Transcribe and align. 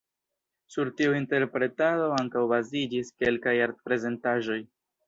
Sur 0.75 0.89
tiu 1.01 1.13
interpretado 1.17 2.09
ankaŭ 2.23 2.45
baziĝis 2.55 3.17
kelkaj 3.23 3.57
art-prezentaĵoj. 3.69 4.63